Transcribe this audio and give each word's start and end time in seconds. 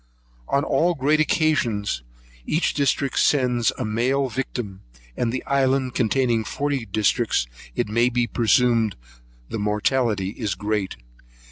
On 0.47 0.63
all 0.63 0.95
great 0.95 1.19
occasions, 1.19 2.01
each 2.47 2.73
district 2.73 3.19
sends 3.19 3.71
a 3.77 3.85
male 3.85 4.29
victim; 4.29 4.81
and 5.15 5.31
the 5.31 5.43
island 5.45 5.93
containing 5.93 6.43
forty 6.43 6.87
districts, 6.87 7.45
it 7.75 7.87
may 7.87 8.09
be 8.09 8.25
presumed 8.25 8.95
the 9.49 9.59
mortality 9.59 10.29
is 10.29 10.55
great. 10.55 10.95